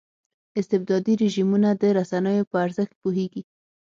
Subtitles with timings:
[0.59, 3.43] استبدادي رژیمونه د رسنیو په ارزښت پوهېږي.